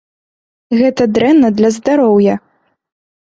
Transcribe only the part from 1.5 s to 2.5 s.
для здароўя.